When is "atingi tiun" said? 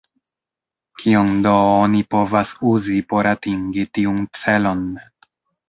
3.35-4.21